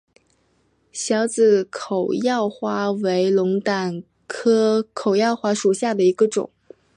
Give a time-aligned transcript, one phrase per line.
[0.91, 6.49] 小籽口药花为龙胆科口药花属下的一个种。